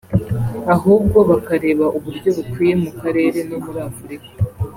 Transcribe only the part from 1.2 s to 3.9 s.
bakareba uburyo bukwiye mu karere no muri